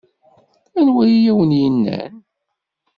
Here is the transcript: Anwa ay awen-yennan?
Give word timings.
Anwa 0.79 1.03
ay 1.05 1.25
awen-yennan? 1.31 2.13